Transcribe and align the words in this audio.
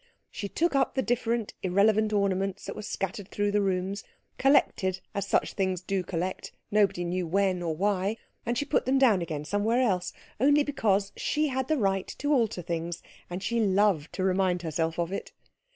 She 0.31 0.49
took 0.49 0.73
up 0.75 0.95
the 0.95 1.03
different 1.03 1.53
irrelevant 1.61 2.11
ornaments 2.11 2.65
that 2.65 2.75
were 2.75 2.81
scattered 2.81 3.27
through 3.29 3.51
the 3.51 3.61
rooms, 3.61 4.03
collected 4.39 4.99
as 5.13 5.27
such 5.27 5.53
things 5.53 5.79
do 5.81 6.01
collect, 6.03 6.51
nobody 6.71 7.03
knew 7.05 7.27
when 7.27 7.61
or 7.61 7.75
why, 7.75 8.17
and 8.43 8.57
she 8.57 8.65
put 8.65 8.87
them 8.87 8.97
down 8.97 9.21
again 9.21 9.45
somewhere 9.45 9.79
else, 9.81 10.11
only 10.39 10.63
because 10.63 11.11
she 11.15 11.49
had 11.49 11.67
the 11.67 11.77
right 11.77 12.07
to 12.17 12.33
alter 12.33 12.63
things 12.63 13.03
and 13.29 13.43
she 13.43 13.59
loved 13.59 14.11
to 14.13 14.23
remind 14.23 14.63
herself 14.63 14.97
of 14.97 15.11
it. 15.11 15.33